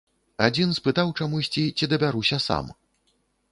Адзін 0.45 0.71
спытаў 0.77 1.11
чамусьці, 1.19 1.63
ці 1.77 1.91
дабяруся 1.93 2.43
сам. 2.49 2.75